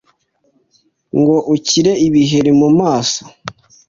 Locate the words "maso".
2.79-3.21